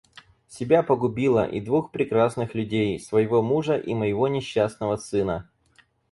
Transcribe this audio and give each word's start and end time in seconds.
Себя 0.49 0.81
погубила 0.81 1.45
и 1.47 1.61
двух 1.61 1.91
прекрасных 1.91 2.55
людей— 2.55 2.99
своего 2.99 3.43
мужа 3.43 3.77
и 3.77 3.93
моего 3.93 4.27
несчастного 4.27 4.95
сына. 4.97 5.47